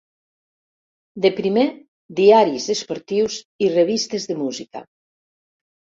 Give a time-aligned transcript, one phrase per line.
[1.25, 1.65] De primer,
[2.21, 4.87] diaris esportius i revistes de música.